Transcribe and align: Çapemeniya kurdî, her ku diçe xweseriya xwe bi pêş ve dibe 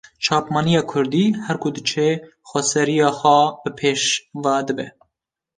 Çapemeniya 0.23 0.81
kurdî, 0.91 1.25
her 1.45 1.57
ku 1.63 1.69
diçe 1.75 2.09
xweseriya 2.49 3.09
xwe 3.19 3.39
bi 3.63 3.69
pêş 3.77 4.03
ve 4.43 4.55
dibe 4.67 4.87